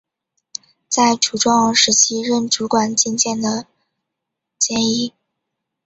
[0.87, 3.67] 在楚庄王时期任主管进谏的
[4.59, 5.13] 箴尹。